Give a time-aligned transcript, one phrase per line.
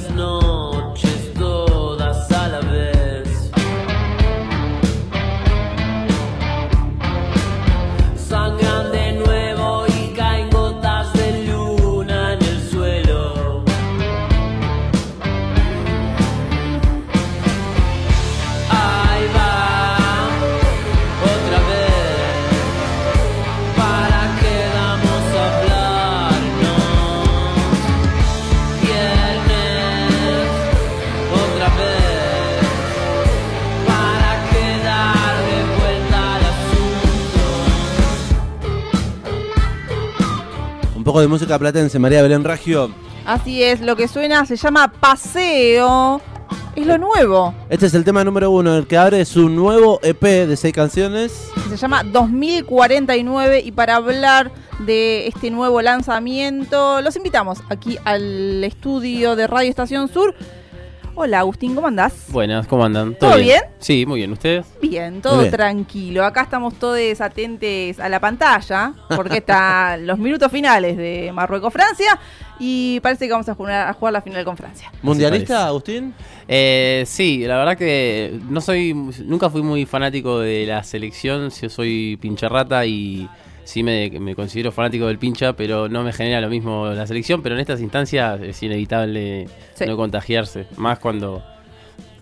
[0.00, 0.49] días y
[41.10, 42.88] poco de música platense, María Belén Ragio.
[43.26, 46.20] Así es, lo que suena se llama Paseo.
[46.76, 47.52] Es lo nuevo.
[47.68, 51.48] Este es el tema número uno, el que abre su nuevo EP de seis canciones.
[51.68, 54.52] Se llama 2049 y para hablar
[54.86, 60.36] de este nuevo lanzamiento los invitamos aquí al estudio de Radio Estación Sur.
[61.14, 62.14] Hola Agustín, ¿cómo andás?
[62.28, 63.14] Buenas, ¿cómo andan?
[63.14, 63.60] ¿Todo bien?
[63.78, 64.32] Sí, muy bien.
[64.32, 64.64] ¿Ustedes?
[64.80, 65.50] Bien, todo bien.
[65.50, 66.24] tranquilo.
[66.24, 72.18] Acá estamos todos atentos a la pantalla, porque están los minutos finales de Marruecos-Francia
[72.58, 74.90] y parece que vamos a jugar, a jugar la final con Francia.
[75.02, 75.66] ¿Mundialista.
[75.66, 76.14] Agustín?
[76.46, 81.50] Eh, sí, la verdad que no soy, nunca fui muy fanático de la selección.
[81.50, 83.28] Yo soy pincharrata y
[83.70, 87.40] sí me, me considero fanático del pincha, pero no me genera lo mismo la selección.
[87.42, 89.84] Pero en estas instancias es inevitable Sí.
[89.86, 91.42] no contagiarse, más cuando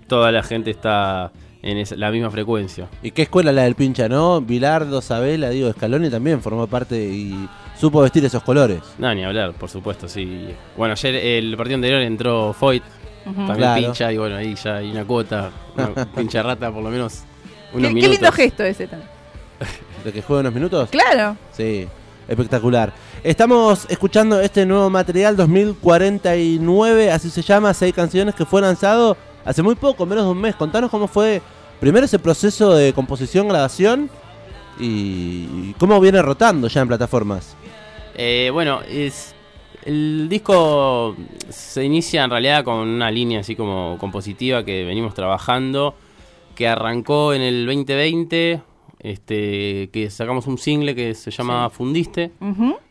[0.07, 1.33] toda la gente está
[1.63, 2.89] en esa- la misma frecuencia.
[3.03, 4.41] ¿Y qué escuela la del pincha, no?
[4.41, 7.49] Bilardo, Sabela, digo, Scaloni también formó parte y
[7.79, 8.81] supo vestir esos colores.
[8.99, 10.49] No, ni hablar, por supuesto, sí.
[10.77, 12.83] Bueno, ayer el partido anterior entró Foyt,
[13.25, 13.83] también Claro.
[13.87, 17.25] pincha, y bueno, ahí ya hay una cuota, una pincha rata por lo menos
[17.73, 18.13] ¿Qué, unos qué minutos.
[18.21, 19.11] lindo gesto ese también.
[20.05, 20.89] ¿De que juega unos minutos?
[20.91, 21.37] Claro.
[21.53, 21.87] Sí,
[22.29, 22.93] espectacular.
[23.23, 29.63] Estamos escuchando este nuevo material 2049, así se llama, seis canciones que fue lanzado hace
[29.63, 30.55] muy poco, menos de un mes.
[30.55, 31.43] Contanos cómo fue
[31.81, 34.11] primero ese proceso de composición, grabación
[34.79, 37.57] y cómo viene rotando ya en plataformas.
[38.15, 39.35] Eh, bueno, es
[39.85, 41.17] el disco
[41.49, 45.95] se inicia en realidad con una línea así como compositiva que venimos trabajando,
[46.55, 48.61] que arrancó en el 2020,
[49.01, 52.33] este, que sacamos un single que se llama Fundiste,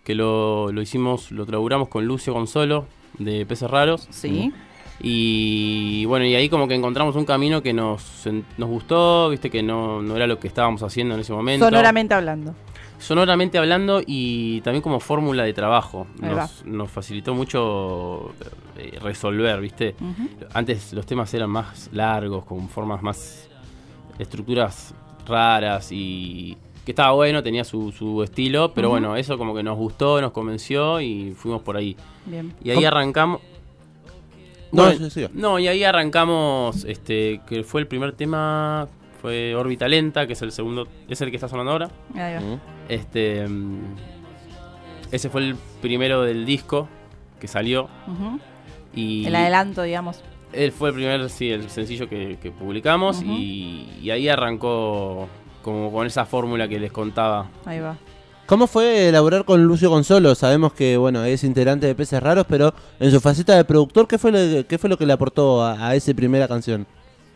[0.03, 2.85] que lo, lo hicimos, lo traburamos con Lucio Consolo
[3.18, 4.07] de Peces Raros.
[4.09, 4.51] Sí.
[5.00, 9.62] Y bueno, y ahí como que encontramos un camino que nos, nos gustó, viste que
[9.62, 11.66] no, no era lo que estábamos haciendo en ese momento.
[11.66, 12.56] Sonoramente hablando.
[12.97, 16.07] Sonoramente hablando y también como fórmula de trabajo.
[16.19, 18.34] Nos, nos facilitó mucho
[18.75, 19.95] eh, resolver, viste.
[20.53, 23.50] Antes los temas eran más largos, con formas más...
[24.18, 24.95] estructuras
[25.28, 26.58] raras y...
[26.86, 30.32] que estaba bueno, tenía su, su estilo, pero bueno, eso como que nos gustó, nos
[30.32, 31.96] convenció y fuimos por ahí.
[32.26, 32.54] Bien.
[32.64, 32.88] Y ahí ¿Cómo?
[32.88, 33.42] arrancamos...
[34.72, 35.28] No, Bueno, sí, sí.
[35.34, 38.88] no, y ahí arrancamos, este, que fue el primer tema,
[39.22, 41.90] fue Órbita Lenta, que es el segundo, es el que está sonando ahora.
[42.16, 42.42] Ahí va.
[42.90, 43.46] Este,
[45.12, 46.90] ese fue el primero del disco
[47.40, 47.88] que salió
[48.94, 50.22] y El adelanto, digamos.
[50.53, 55.28] Él fue el primer, sí, el sencillo que, que publicamos y, y ahí arrancó
[55.62, 57.50] como con esa fórmula que les contaba.
[57.66, 57.97] Ahí va.
[58.46, 60.34] ¿Cómo fue elaborar con Lucio Consolo?
[60.34, 64.18] Sabemos que bueno es integrante de Peces Raros, pero en su faceta de productor, ¿qué
[64.18, 66.88] fue lo, qué fue lo que le aportó a, a esa primera canción?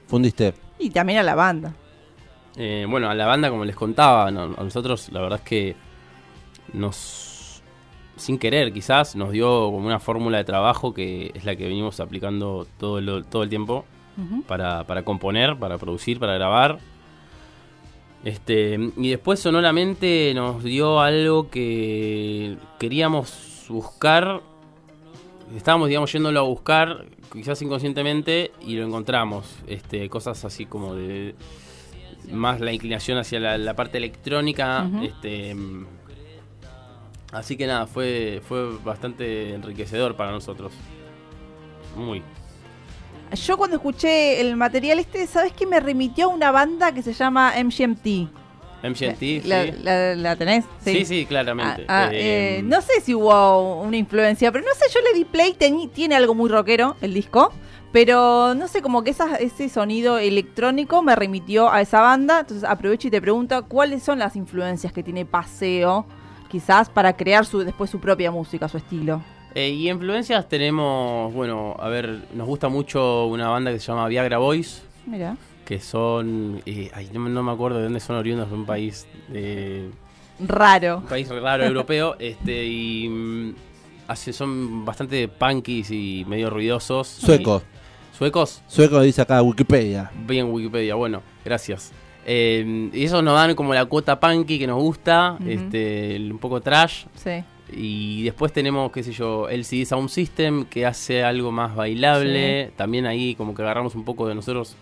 [0.07, 0.53] Fundiste.
[0.79, 1.73] Y también a la banda.
[2.55, 5.75] Eh, bueno, a la banda, como les contaba, no- a nosotros la verdad es que
[6.73, 7.30] nos,
[8.21, 11.99] sin querer quizás, nos dio como una fórmula de trabajo que es la que venimos
[11.99, 13.85] aplicando todo el, todo el tiempo
[14.47, 16.77] para, para componer, para producir, para grabar.
[18.23, 24.41] Este, y después sonoramente nos dio algo que queríamos buscar.
[25.55, 29.57] Estábamos, digamos, yéndolo a buscar, quizás inconscientemente, y lo encontramos.
[29.65, 31.33] Este, cosas así como de
[32.31, 34.87] más la inclinación hacia la, la parte electrónica.
[35.01, 35.55] Este,
[37.31, 40.73] así que nada, fue, fue bastante enriquecedor para nosotros.
[41.95, 42.21] Muy.
[43.45, 45.65] Yo cuando escuché el material este, ¿sabes qué?
[45.65, 48.29] Me remitió a una banda que se llama MGMT.
[48.83, 49.71] MGMT, ¿La, sí.
[49.83, 50.65] la- la tenés?
[50.83, 51.85] Sí, sí, claramente.
[51.87, 55.17] Ah, ah, Eh, eh, no sé si hubo una influencia, pero no sé, yo le
[55.17, 57.53] di play, teni- tiene algo muy rockero el disco,
[57.91, 62.67] pero no sé, como que esa- ese sonido electrónico me remitió a esa banda, entonces
[62.67, 66.07] aprovecho y te pregunto cuáles son las influencias que tiene Paseo,
[66.51, 69.21] quizás para crear su después su propia música, su estilo.
[69.55, 74.07] eh, y influencias tenemos, bueno, a ver, nos gusta mucho una banda que se llama
[74.07, 75.35] Viagra Boys, Mira.
[75.65, 79.07] que son, eh, ay, no, no me acuerdo de dónde son oriundos, de un país,
[79.29, 79.89] de,
[80.39, 80.97] Raro.
[80.99, 83.55] un país raro europeo, este, y mm,
[84.07, 87.07] hace, son bastante punkies y medio ruidosos.
[87.07, 87.61] Sueco.
[87.65, 87.81] Y-
[88.17, 88.61] ¿Suecos?
[88.67, 90.11] Sueco dice acá Wikipedia.
[90.27, 91.91] Bien Wikipedia, bueno, gracias.
[92.25, 96.61] Eh, y esos nos dan como la cuota punky que nos gusta, este, un poco
[96.61, 97.05] trash.
[97.15, 97.43] Sí.
[97.73, 102.71] Y después tenemos, qué sé yo, LCD Sound System que hace algo más bailable.
[102.75, 104.75] También ahí como que agarramos un poco de nosotros.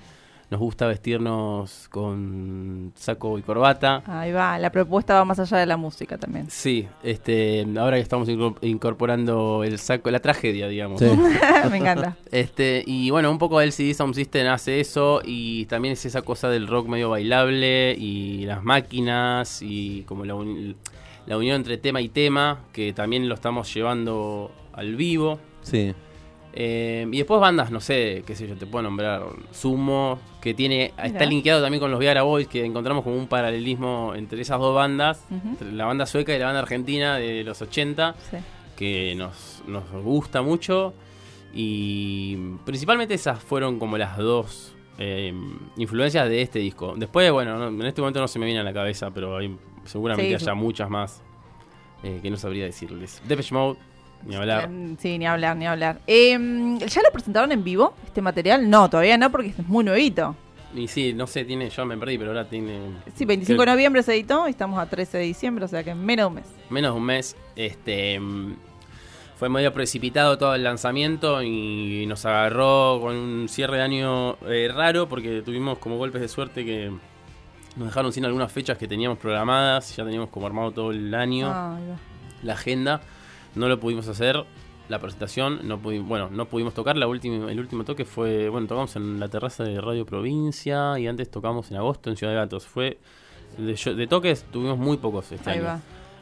[0.50, 4.02] Nos gusta vestirnos con saco y corbata.
[4.08, 6.50] Ahí va, la propuesta va más allá de la música también.
[6.50, 11.00] Sí, este, ahora que estamos incor- incorporando el saco, la tragedia, digamos.
[11.02, 11.06] Sí.
[11.70, 12.18] Me encanta.
[12.32, 16.50] Este, y bueno, un poco LCD Sound System hace eso y también es esa cosa
[16.50, 20.76] del rock medio bailable y las máquinas y como la, uni-
[21.28, 25.40] la unión entre tema y tema, que también lo estamos llevando al vivo.
[25.62, 25.94] Sí.
[26.54, 30.94] Eh, y después bandas, no sé, qué sé yo, te puedo nombrar Sumo, que tiene
[31.04, 34.74] está linkeado también con los Viara Boys, que encontramos como un paralelismo entre esas dos
[34.76, 38.38] bandas, entre la banda sueca y la banda argentina de los 80 Sí.
[38.76, 40.94] que nos, nos gusta mucho
[41.54, 42.36] y
[42.66, 45.34] principalmente esas fueron como las dos eh,
[45.78, 46.94] influencias de este disco.
[46.98, 49.56] Después, bueno, no- en este momento no se me viene a la cabeza, pero hay,
[49.86, 50.44] seguramente Sí.
[50.46, 51.22] haya muchas más
[52.04, 53.22] eh, que no sabría decirles.
[53.28, 53.78] Depeche Mode,
[54.26, 54.70] ni hablar.
[55.00, 56.00] Sí, ni hablar, ni hablar.
[56.08, 56.32] Eh,
[56.80, 58.70] ¿Ya lo presentaron en vivo, este material?
[58.70, 60.36] No, todavía no, porque es muy nuevito.
[60.76, 62.80] Y sí, no sé, tiene, yo me perdí, pero ahora tiene
[63.16, 65.90] Sí, 25 de noviembre se editó y estamos a 13 de diciembre, o sea que
[65.92, 66.46] en menos de un mes.
[66.70, 67.36] menos de un mes.
[67.56, 68.54] Este mm,
[69.38, 74.70] fue medio precipitado todo el lanzamiento y nos agarró con un cierre de año eh,
[74.72, 76.92] raro porque tuvimos como golpes de suerte que
[77.76, 81.48] nos dejaron sin algunas fechas que teníamos programadas, ya teníamos como armado todo el año,
[81.52, 81.80] Ah,
[82.44, 83.02] la agenda,
[83.56, 84.44] no lo pudimos hacer.
[84.90, 86.98] La presentación, no pudimos, bueno, no pudimos tocar.
[86.98, 91.06] La última, el último toque fue, bueno, tocamos en la terraza de Radio Provincia y
[91.06, 92.66] antes tocamos en agosto en Ciudad de Gatos.
[92.66, 92.98] Fue
[93.58, 95.68] de, de toques tuvimos muy pocos este Ahí año.
[95.68, 95.80] va.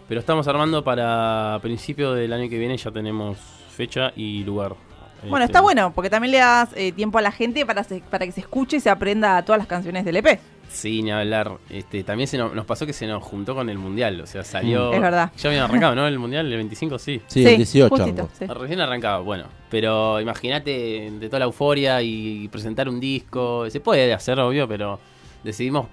[0.09, 3.37] Pero estamos armando para principio del año que viene, ya tenemos
[3.69, 4.75] fecha y lugar.
[5.23, 8.01] Bueno, Este, está bueno, porque también le das eh, tiempo a la gente para, se-
[8.09, 10.39] para que se escuche y se aprenda todas las canciones del EP.
[10.69, 11.53] Sí, ni hablar.
[11.69, 14.43] Este, también se nos, nos pasó que se nos juntó con el mundial, o sea,
[14.43, 14.91] salió...
[14.93, 15.31] Es verdad.
[15.37, 16.05] Ya habían arrancado, ¿no?
[16.07, 17.21] El mundial, el 25, sí.
[17.27, 17.95] Sí, el 18.
[17.95, 18.45] justito, sí.
[18.45, 19.45] Recién arrancaba, bueno.
[19.69, 23.69] Pero imagínate de toda la euforia y presentar un disco.
[23.69, 24.99] Se puede hacer, obvio, pero
[25.43, 25.87] decidimos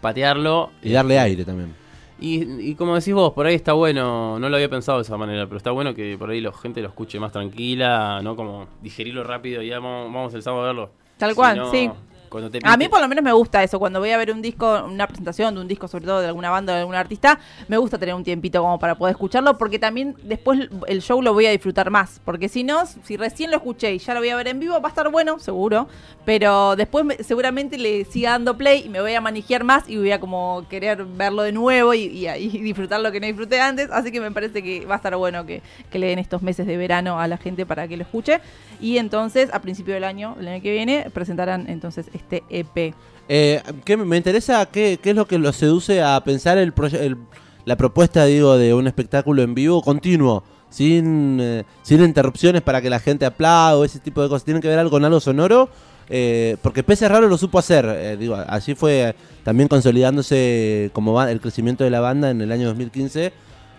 [0.00, 0.70] patearlo.
[0.82, 1.74] Y darle aire también.
[2.22, 5.16] Y, y como decís vos, por ahí está bueno, no lo había pensado de esa
[5.16, 8.68] manera, pero está bueno que por ahí la gente lo escuche más tranquila, no como
[8.80, 10.90] digerirlo rápido y ya vamos, vamos el sábado a verlo.
[11.18, 11.90] Tal cual, sí.
[12.32, 14.40] Cuando te A mí por lo menos me gusta eso, cuando voy a ver un
[14.40, 17.38] disco, una presentación de un disco sobre todo de alguna banda o de algún artista,
[17.68, 21.34] me gusta tener un tiempito como para poder escucharlo, porque también después el show lo
[21.34, 24.30] voy a disfrutar más, porque si no, si recién lo escuché y ya lo voy
[24.30, 25.88] a ver en vivo, va a estar bueno, seguro,
[26.24, 29.98] pero después me- seguramente le siga dando play y me voy a manejar más y
[29.98, 33.60] voy a como querer verlo de nuevo y, y- y disfrutar lo que no disfruté
[33.60, 36.40] antes, así que me parece que va a estar bueno que, que le den estos
[36.40, 38.40] meses de verano a la gente para que lo escuche,
[38.80, 42.94] y entonces a principio del año, el año que viene, presentarán entonces este EP.
[43.28, 47.16] Eh, ¿qué me interesa qué, qué es lo que los seduce a pensar el, el-
[47.64, 52.90] la propuesta, digo, de un espectáculo en vivo continuo, sin, eh, sin interrupciones para que
[52.90, 54.44] la gente aplaude o ese tipo de cosas.
[54.44, 55.68] ¿Tienen que ver algo con algo sonoro?
[56.08, 59.14] Eh, porque Pese Raro lo supo hacer, eh, digo, así fue
[59.44, 63.32] también consolidándose como el crecimiento de la banda en el año 2015.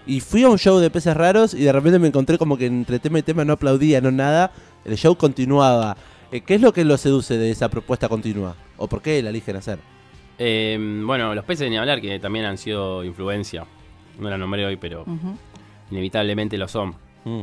[0.05, 2.65] Y fui a un show de Peces Raros y de repente me encontré como que
[2.65, 4.51] entre tema y tema no aplaudía, no nada.
[4.85, 5.95] El show continuaba.
[6.33, 8.55] Eh, ¿Qué es lo que los seduce de esa propuesta continua?
[8.77, 9.77] ¿O por qué la eligen hacer?
[10.39, 13.67] Eh, bueno, los peces ni hablar, que también han sido influencia.
[14.17, 15.05] No la nombré hoy, pero
[15.91, 16.95] inevitablemente lo son.
[17.23, 17.41] Mm.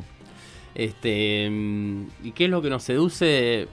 [0.74, 3.68] Este, mm, ¿Y qué es lo que nos seduce?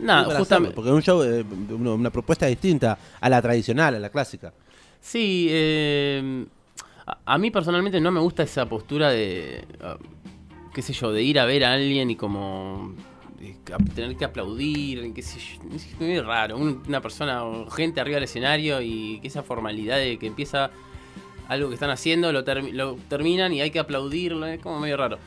[0.00, 0.74] Nada, justamente...
[0.74, 4.50] Porque es un show, eh, una, una propuesta distinta a la tradicional, a la clásica.
[4.98, 6.46] Sí, eh,
[7.06, 9.98] a, a mí personalmente no me gusta esa postura de, ah,
[10.72, 12.94] qué sé yo, de ir a ver a alguien y como
[13.94, 18.16] tener que aplaudir, qué sé yo, es muy raro, Un- una persona o gente arriba
[18.16, 20.70] del escenario y que esa formalidad de que empieza
[21.48, 24.96] algo que están haciendo, lo, termi- lo terminan y hay que aplaudirlo, es como medio
[24.96, 25.18] raro.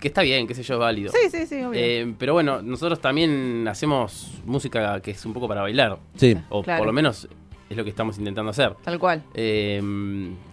[0.00, 1.12] Que está bien, qué sé yo, es válido.
[1.12, 1.80] Sí, sí, sí, obvio.
[1.80, 6.36] Eh, pero bueno, nosotros también hacemos música que es un poco para bailar, Sí.
[6.50, 6.78] o Claro.
[6.78, 7.28] por lo menos
[7.70, 8.74] es lo que estamos intentando hacer.
[8.84, 9.22] Tal cual.
[9.34, 9.80] Eh,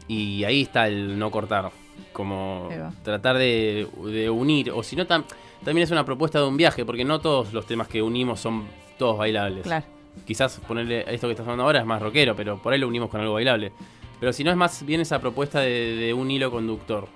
[0.08, 1.72] y ahí está el no cortar.
[2.14, 2.70] Como
[3.04, 4.72] tratar de, de unir.
[4.72, 5.24] O si no, tam-
[5.64, 8.66] también es una propuesta de un viaje, porque no todos los temas que unimos son
[8.98, 9.64] todos bailables.
[9.64, 9.86] Claro.
[10.26, 13.10] Quizás ponerle esto que estás hablando ahora es más rockero, pero por ahí lo unimos
[13.10, 13.72] con algo bailable.
[14.20, 17.08] Pero si no, es más bien esa propuesta de, de un hilo conductor.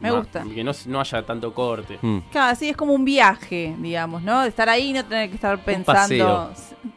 [0.00, 0.44] Me gusta.
[0.54, 1.98] Que no, no haya tanto corte.
[2.02, 2.18] Mm.
[2.30, 4.42] Claro, sí, es como un viaje, digamos, ¿no?
[4.42, 6.50] De estar ahí y no tener que estar pensando.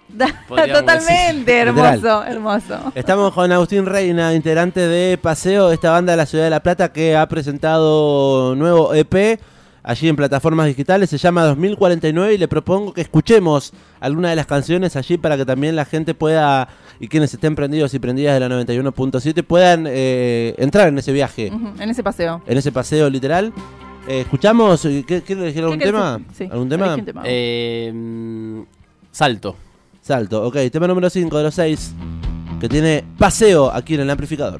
[0.50, 1.68] Totalmente, decir.
[1.68, 2.92] hermoso, hermoso.
[2.96, 6.92] Estamos con Agustín Reina, integrante de Paseo, esta banda de la ciudad de La Plata
[6.92, 9.40] que ha presentado nuevo EP
[9.90, 14.46] allí en plataformas digitales, se llama 2049 y le propongo que escuchemos alguna de las
[14.46, 16.68] canciones allí para que también la gente pueda,
[17.00, 21.48] y quienes estén prendidos y prendidas de la 91.7 puedan eh, entrar en ese viaje,
[21.80, 22.42] En ese paseo.
[22.46, 23.52] en ese paseo literal.
[24.08, 24.82] Eh, ¿Escuchamos?
[25.08, 26.20] ¿Qué- ¿Quiere elegir algún ¿Qué querés tema?
[26.38, 26.86] Sí, ¿Algún tema?
[26.86, 27.22] elegí un tema.
[27.26, 28.64] Eh,
[29.12, 29.56] salto.
[30.02, 31.94] Salto, ok, tema número 5 de los 6
[32.60, 34.60] que tiene paseo aquí en el amplificador.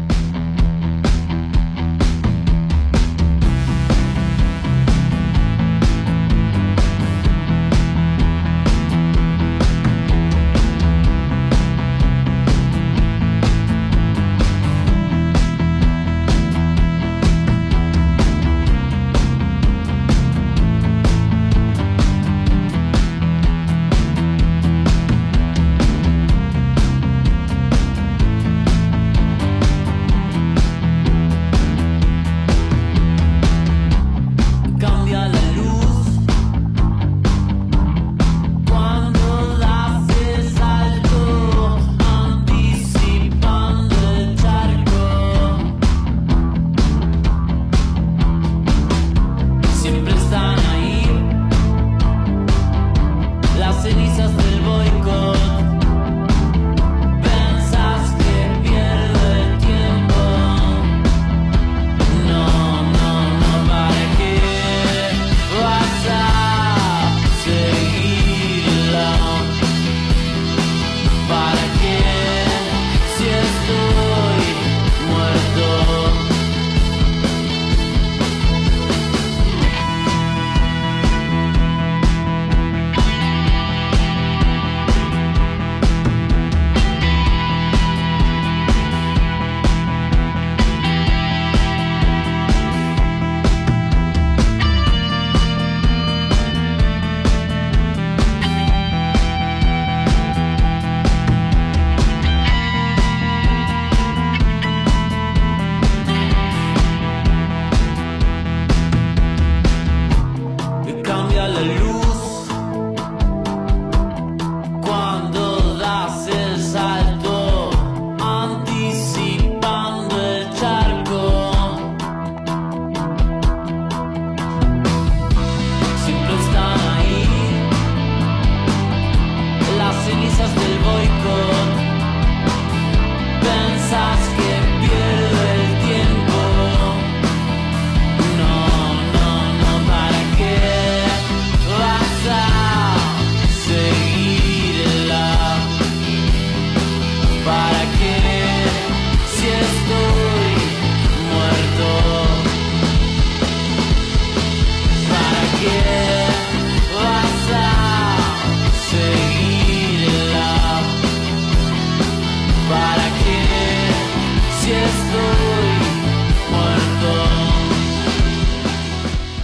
[130.41, 131.20] Las cenizas del boicot.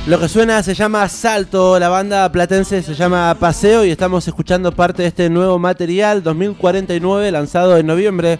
[0.07, 4.71] Lo que suena se llama Salto, la banda platense se llama Paseo y estamos escuchando
[4.71, 8.39] parte de este nuevo material 2049 lanzado en noviembre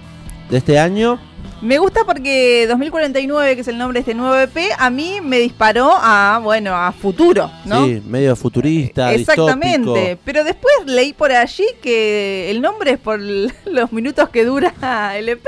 [0.49, 1.19] de este año.
[1.61, 5.39] Me gusta porque 2049, que es el nombre de este nuevo EP, a mí me
[5.39, 7.85] disparó a, bueno, a futuro, ¿no?
[7.85, 10.21] Sí, medio futurista, Exactamente, distópico.
[10.23, 13.19] pero después leí por allí que el nombre es por
[13.65, 15.45] los minutos que dura el EP.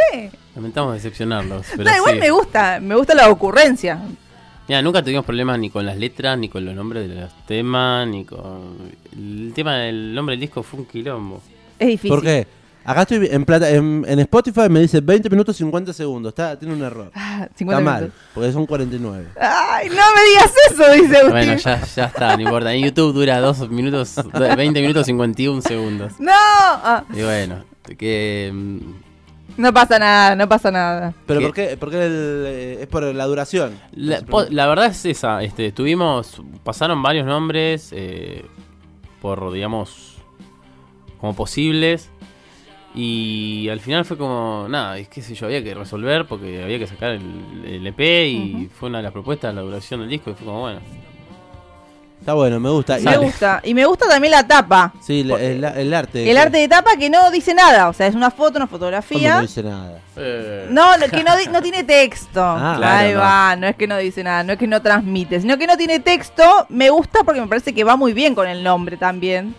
[0.54, 1.66] Lamentamos decepcionarlos.
[1.72, 2.20] Pero Da igual sí.
[2.20, 4.00] me gusta, me gusta la ocurrencia.
[4.70, 8.08] Mira, nunca tuvimos problemas ni con las letras, ni con los nombres de los temas,
[8.08, 8.78] ni con.
[9.12, 11.42] El tema del nombre del disco fue un quilombo.
[11.80, 12.12] Es difícil.
[12.12, 12.46] ¿Por qué?
[12.86, 16.30] Acá estoy en, plata, en, en Spotify me dice 20 minutos 50 segundos.
[16.30, 17.12] Está, tiene un error.
[17.16, 18.22] Ah, 50 Está mal, minutos.
[18.32, 19.26] porque son 49.
[19.42, 21.32] Ay, no me digas eso, dice Agustín.
[21.32, 22.72] Bueno, ya, ya está, no importa.
[22.72, 24.16] En YouTube dura 2 minutos,
[24.56, 26.14] 20 minutos 51 segundos.
[26.20, 27.64] No, ah, Y bueno,
[27.98, 28.54] que.
[29.60, 31.14] No pasa nada, no pasa nada.
[31.26, 31.46] ¿Pero ¿Qué?
[31.46, 31.78] por qué?
[31.78, 33.78] Porque el, eh, es por la duración.
[33.92, 38.46] La, po- la verdad es esa, este, tuvimos, pasaron varios nombres eh,
[39.22, 40.16] por, digamos,
[41.20, 42.10] como posibles
[42.96, 46.80] y al final fue como, nada, es que sé yo, había que resolver porque había
[46.80, 50.32] que sacar el, el EP y fue una de las propuestas, la duración del disco
[50.32, 50.80] y fue como, bueno,
[52.20, 53.00] Está bueno, me gusta.
[53.00, 53.62] Y- Me gusta.
[53.64, 54.94] Y me gusta también la tapa.
[55.02, 56.30] Sí, la- el, el arte.
[56.30, 57.88] El arte de tapa que no dice nada.
[57.90, 59.36] O sea, es una foto, una ¿Cómo fotografía.
[59.36, 60.00] no dice nada.
[60.18, 62.44] Eh, No, no, que no, no tiene texto.
[62.44, 63.20] Ah, claro, Ahí no.
[63.20, 65.78] va, no es que no dice nada, no es que no transmite, sino que no
[65.78, 66.44] tiene texto.
[66.70, 69.56] Me gusta porque me parece que va muy bien con el nombre también.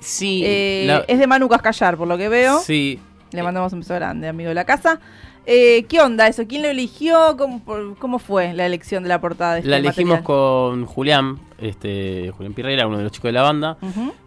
[0.00, 2.60] sí, Eh, la- Es de Manu Cascallar, por lo que veo.
[2.60, 3.00] sí.
[3.30, 5.00] Le mandamos un beso grande, amigo de la casa.
[5.44, 6.46] Eh, ¿Qué onda eso?
[6.46, 7.36] ¿Quién lo eligió?
[7.36, 10.24] ¿Cómo, por- cómo fue la elección de la portada de este La elegimos material?
[10.24, 13.76] con Julián, este, Julián Pirrera, uno de los chicos de la banda.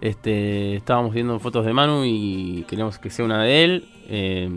[0.01, 3.89] Este, estábamos viendo fotos de Manu y queríamos que sea una de él.
[4.09, 4.49] eh,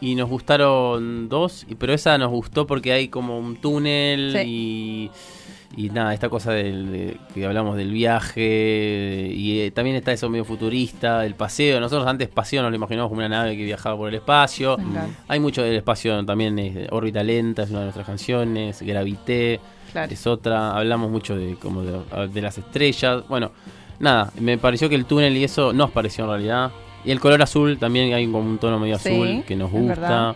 [0.00, 5.08] y nos gustaron dos, pero esa nos gustó porque hay como un túnel y,
[5.76, 9.30] y nada, esta cosa del, de- que hablamos del viaje.
[9.34, 11.80] Y eh, también está eso medio futurista, el paseo.
[11.80, 14.76] Nosotros antes paseo nos lo imaginamos como una nave que viajaba por el espacio.
[15.28, 19.60] Hay mucho del espacio también, eh, Órbita Lenta es una de nuestras canciones, Gravité
[19.92, 20.10] Claro.
[20.12, 21.98] es otra, hablamos mucho de como de,
[22.28, 23.50] de las estrellas, bueno,
[24.00, 26.70] nada, me pareció que el túnel y eso nos pareció en realidad.
[27.04, 29.80] Y el color azul también hay como un tono medio Sí, azul que nos es
[29.80, 30.34] gusta.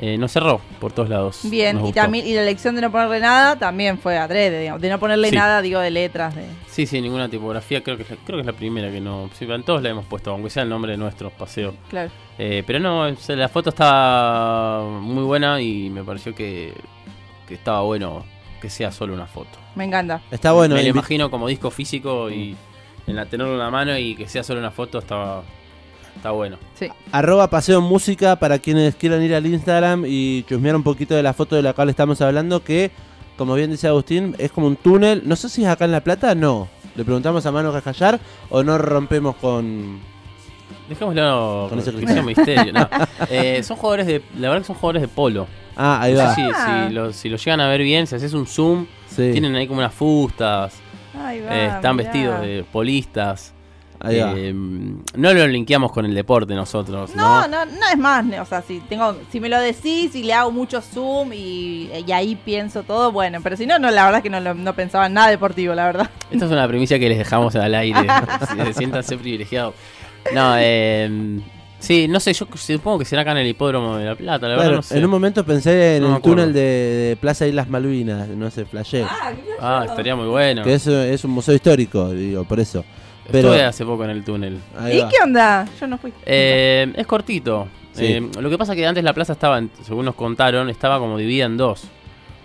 [0.00, 1.40] Eh, nos cerró por todos lados.
[1.42, 4.80] Bien, y también y la elección de no ponerle nada también fue adrede, digamos.
[4.80, 5.34] De no ponerle Sí.
[5.36, 6.36] nada, digo, de letras.
[6.36, 6.44] De...
[6.68, 9.28] Sí, sí, ninguna tipografía, creo que, es la- creo que es la primera que no.
[9.36, 11.74] Sí, en todos la hemos puesto, aunque sea el nombre de nuestro paseo.
[11.90, 12.10] Claro.
[12.38, 16.72] Eh, pero no, la foto está muy buena y me pareció que,
[17.48, 18.24] que estaba bueno
[18.60, 19.58] que sea solo una foto.
[19.74, 20.20] Me encanta.
[20.30, 20.74] Está bueno.
[20.76, 22.56] me lo imagino como disco físico y
[23.06, 25.42] en la tenerlo en la mano y que sea solo una foto está,
[26.18, 26.58] está bueno.
[26.78, 26.88] Sí.
[27.12, 31.32] Arroba Paseo Música para quienes quieran ir al Instagram y chusmear un poquito de la
[31.32, 32.90] foto de la cual estamos hablando, que,
[33.36, 35.22] como bien dice Agustín, es como un túnel.
[35.24, 36.68] No sé si es acá en La Plata, no.
[36.94, 38.18] Le preguntamos a Mano Cascallar
[38.50, 40.00] o no rompemos con...
[40.88, 42.72] Dejémoslo Con ese un misterio.
[42.72, 42.88] no.
[43.30, 44.22] Eh, son jugadores de.
[44.38, 45.46] La verdad que son jugadores de polo.
[45.76, 46.34] Ah, ahí No sé va.
[46.34, 46.84] si, Ah.
[46.88, 49.66] si lo, si lo llegan a ver bien, si haces un zoom, Sí, tienen ahí
[49.66, 50.74] como unas fustas,
[51.22, 52.10] Ahí va, eh, están mirá.
[52.10, 53.52] vestidos de polistas.
[54.00, 54.32] Ahí va.
[54.36, 57.64] Eh, no lo linkeamos con el deporte nosotros, No, ¿no?
[57.64, 60.50] no, no es más, o sea, si tengo, si me lo decís y le hago
[60.50, 64.22] mucho zoom y, y ahí pienso todo, bueno, pero si no, no, la verdad es
[64.22, 66.10] que no, lo- no pensaba en nada deportivo, la verdad.
[66.30, 67.98] Esta es una primicia que les dejamos al aire.
[68.66, 69.74] si- Siéntanse privilegiados.
[70.34, 71.40] No, eh,
[71.78, 74.54] sí, no sé, yo supongo que será acá en el hipódromo de La Plata, la
[74.54, 74.98] verdad Claro, no sé.
[74.98, 78.64] en un momento pensé en No el túnel de, de Plaza Islas Malvinas, no sé,
[78.66, 79.04] flashé.
[79.60, 80.62] Ah, estaría muy bueno.
[80.64, 82.84] Que es, es un museo histórico, digo, por eso.
[83.30, 84.58] Pero, Estuve hace poco en el túnel.
[84.78, 85.08] ahí ¿Y va.
[85.08, 85.66] qué onda?
[85.78, 86.12] Yo no fui.
[86.24, 87.68] Eh, es cortito.
[87.92, 88.04] Sí.
[88.06, 90.98] Eh, lo que pasa es que antes la plaza estaba, en- según nos contaron, estaba
[90.98, 91.84] como dividida en dos.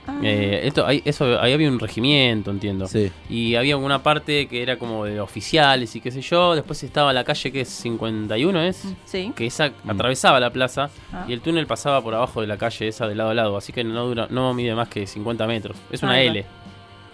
[0.05, 0.19] Ah.
[0.21, 2.87] Eh, esto, ahí, eso, ahí había un regimiento, entiendo.
[2.87, 3.09] Sí.
[3.29, 6.55] Y había una parte que era como de oficiales y qué sé yo.
[6.55, 8.83] Después estaba la calle que es 51, ¿es?
[9.05, 9.31] Sí.
[9.33, 11.23] Que esa atravesaba la plaza Ah.
[11.29, 13.55] y el túnel pasaba por abajo de la calle esa de lado a lado.
[13.55, 15.77] Así que no dura, no mide más que 50 metros.
[15.89, 16.19] Es una va.
[16.21, 16.43] L.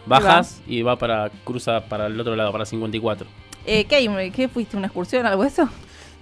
[0.07, 3.27] Bajas y va para cruza para el otro lado, para 54.
[3.71, 4.31] Eh, ¿qué?
[4.35, 4.75] ¿Qué fuiste?
[4.77, 5.69] ¿Una excursión algo de eso?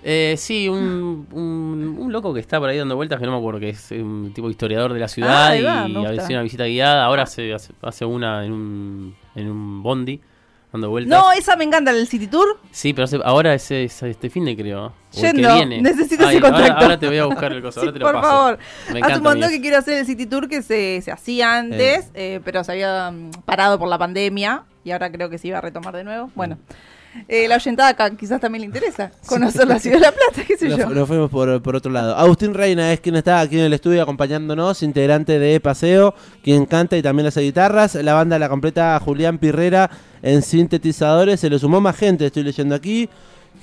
[0.03, 3.37] Eh, sí, un, un, un loco que está por ahí dando vueltas, que no me
[3.39, 5.55] acuerdo, que es un tipo historiador de la ciudad Ah,
[5.87, 6.21] y gusta.
[6.23, 7.05] hace una visita guiada.
[7.05, 10.21] Ahora hace, hace, hace una en un, en un bondi,
[10.71, 11.19] dando vueltas.
[11.19, 12.59] No, esa me encanta, el City Tour.
[12.71, 14.85] Sí, pero hace- ahora es, es este fin de creo.
[14.85, 15.81] O el Yendo, que viene.
[15.81, 16.73] necesito ese Ay, contacto.
[16.83, 18.27] Ahora, te voy a buscar el coso, ahora te lo por paso.
[18.29, 18.57] favor.
[18.57, 21.11] Me Hace encanta un montón a que quiero hacer el City Tour que se, se
[21.11, 25.37] hacía antes, eh, pero se había mm, parado por la pandemia y ahora creo que
[25.37, 26.29] se iba a retomar de nuevo.
[26.35, 26.57] Bueno,
[27.27, 30.57] eh, la oyentada acá quizás también le interesa conocer la ciudad de La Plata, qué
[30.57, 30.89] sé Nos, yo.
[30.89, 32.15] nos fuimos por, por otro lado.
[32.15, 36.97] Agustín Reina es quien está aquí en el estudio acompañándonos, integrante de Paseo, quien canta
[36.97, 37.95] y también hace guitarras.
[37.95, 39.89] La banda la completa Julián Pirrera
[40.21, 41.39] en sintetizadores.
[41.39, 43.09] Se le sumó más gente, estoy leyendo aquí.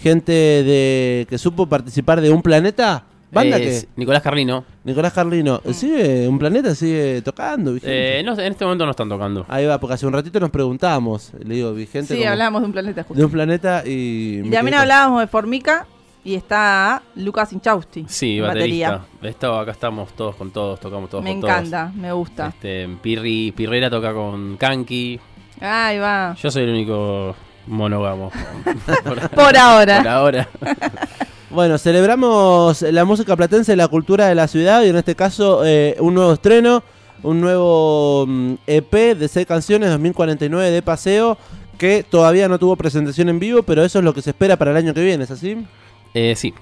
[0.01, 3.05] Gente de que supo participar de Un Planeta.
[3.35, 3.88] ¿Banda Es que?
[3.97, 4.64] Nicolás Carlino.
[4.85, 5.61] Nicolás Carlino.
[5.73, 6.75] ¿Sigue Un Planeta?
[6.75, 7.73] ¿Sigue tocando?
[7.75, 8.20] vigente?
[8.20, 9.44] Eh, no en este momento no están tocando.
[9.49, 11.33] Ahí va, porque hace un ratito nos preguntamos.
[11.44, 12.14] Le digo, vigente.
[12.14, 13.14] Sí, como- hablábamos de un planeta justo.
[13.18, 14.38] de Un Planeta y.
[14.44, 15.87] Y también con- hablábamos de Formica
[16.25, 18.07] y está Lucas Inchausti.
[18.09, 19.05] Sí, en baterista.
[19.23, 21.53] Esto, acá estamos todos con todos, tocamos todos Me con todos.
[21.55, 22.49] encanta, me gusta.
[22.49, 25.20] Este, Pirri, Pirrera toca con Kanki.
[25.61, 26.35] Ahí va.
[26.40, 27.35] Yo soy el único
[27.66, 28.31] monógamo.
[29.05, 29.99] por, Por ahora.
[29.99, 30.49] por ahora.
[31.55, 35.95] Bueno, celebramos la música platense, la cultura de la ciudad y en este caso eh,
[36.01, 36.83] un nuevo estreno,
[37.23, 41.38] un nuevo mm, EP de seis canciones 2049 de paseo
[41.79, 44.73] que todavía no tuvo presentación en vivo, pero eso es lo que se espera para
[44.73, 45.64] el año que viene, ¿es así?
[46.12, 46.53] Eh, sí.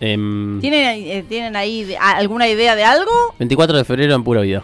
[0.00, 3.10] Em, ¿Tienen, ahí- eh, ¿Tienen ahí de- a- alguna idea de algo?
[3.38, 4.62] 24 de febrero en pura vida.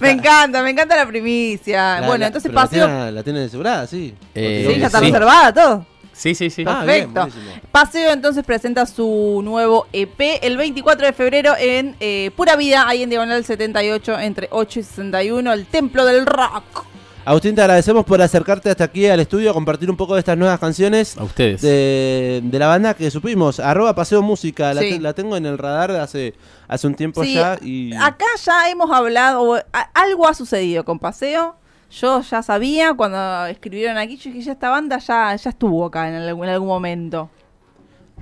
[0.00, 2.00] Me encanta, me encanta la primicia.
[2.00, 2.86] La- bueno, la- entonces pero la paseo.
[2.86, 4.14] tiene- La tiene asegurada, sí.
[4.34, 5.06] Eh, Sí, ya está sí.
[5.06, 5.86] reservada todo.
[6.16, 6.64] Sí, sí, sí.
[6.66, 7.38] Ah, bien, Perfecto.
[7.70, 13.02] Paseo entonces presenta su nuevo EP el 24 de febrero en eh, Pura Vida, ahí
[13.02, 16.86] en Diagonal 78, entre 8 y 61, el Templo del Rock.
[17.26, 20.38] Agustín, te agradecemos por acercarte hasta aquí al estudio a compartir un poco de estas
[20.38, 21.60] nuevas canciones A ustedes.
[21.60, 23.58] de, de la banda que supimos.
[23.58, 24.90] Arroba Paseo Música, la, Sí.
[24.90, 26.34] te- la tengo en el radar de hace,
[26.68, 27.58] hace un tiempo Sí, ya.
[27.60, 27.92] Y...
[27.96, 29.60] Acá ya hemos hablado,
[29.92, 31.56] algo ha sucedido con Paseo.
[31.90, 36.08] Yo ya sabía cuando escribieron aquí, yo dije, ya esta banda ya, ya estuvo acá
[36.08, 37.30] en algún, en algún momento.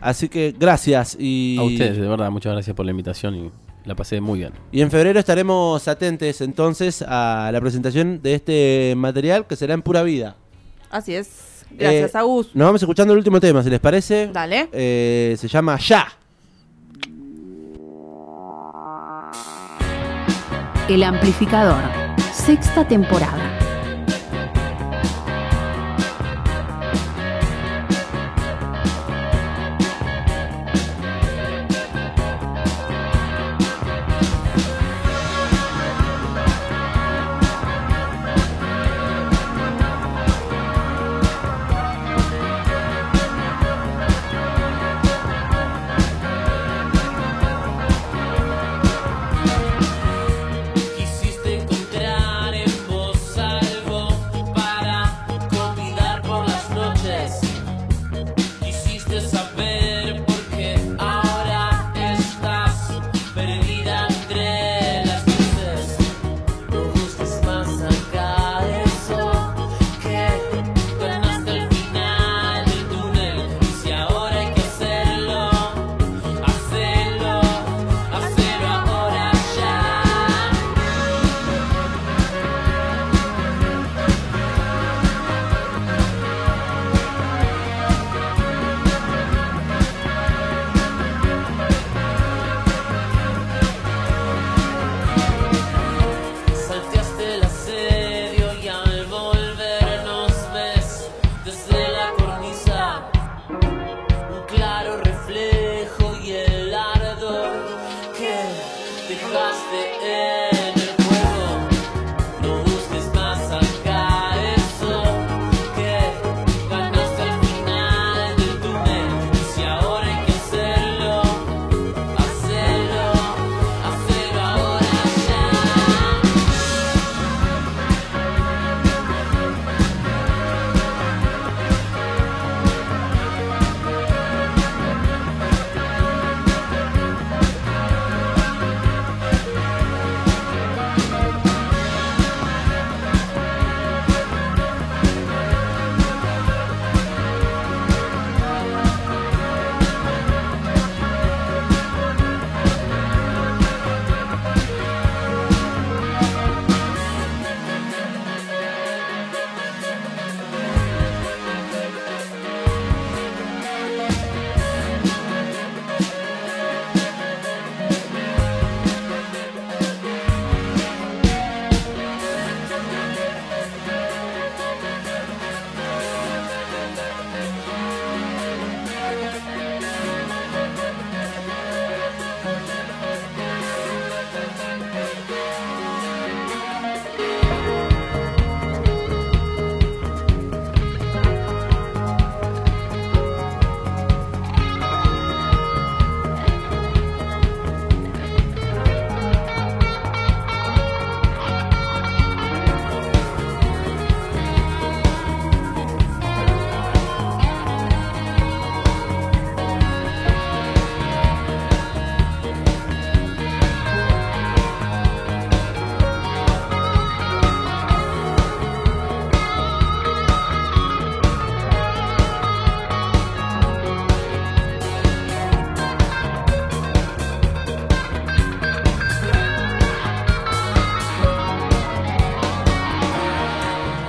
[0.01, 1.17] Así que gracias.
[1.19, 3.51] Y, A ustedes, de verdad, muchas gracias por la invitación y
[3.85, 4.53] la pasé muy bien.
[4.73, 9.83] y en febrero estaremos atentos entonces a la presentación de este material que será en
[9.83, 10.37] pura vida.
[10.91, 11.65] Así es.
[11.71, 12.55] Gracias, Eh, Agus.
[12.55, 14.29] Nos vamos escuchando el último tema, si les parece.
[14.33, 14.69] Dale.
[14.73, 16.07] Eh, se llama Ya.
[20.89, 21.83] El amplificador.
[22.33, 23.54] Sexta temporada.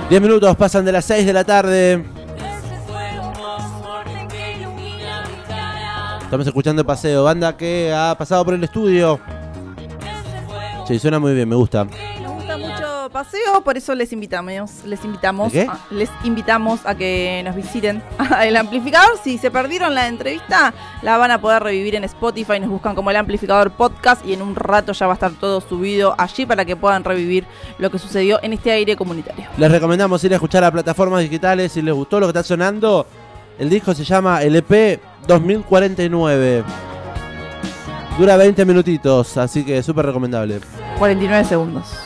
[0.08, 2.04] 10 minutos pasan de las 6 de la tarde.
[6.22, 9.18] Estamos escuchando el Paseo, banda que ha pasado por el estudio.
[10.86, 11.88] Sí, suena muy bien, me gusta.
[13.10, 18.02] Paseo, por eso les invitamos, les invitamos, a, les invitamos a que nos visiten
[18.42, 19.18] el amplificador.
[19.22, 22.60] Si se perdieron la entrevista, la van a poder revivir en Spotify.
[22.60, 25.60] Nos buscan como el amplificador podcast y en un rato ya va a estar todo
[25.60, 27.46] subido allí para que puedan revivir
[27.78, 29.46] lo que sucedió en este aire comunitario.
[29.56, 33.06] Les recomendamos ir a escuchar a plataformas digitales si les gustó lo que está sonando.
[33.58, 36.64] El disco se llama LP 2049.
[38.18, 40.60] Dura 20 minutitos, así que súper recomendable.
[40.98, 41.86] 49 segundos.